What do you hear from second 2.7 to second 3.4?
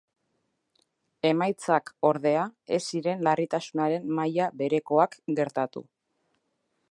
ez ziren